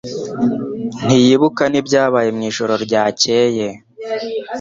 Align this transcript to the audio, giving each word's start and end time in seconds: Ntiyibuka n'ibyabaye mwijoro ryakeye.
Ntiyibuka 1.05 1.63
n'ibyabaye 1.67 2.29
mwijoro 2.37 2.73
ryakeye. 2.85 3.67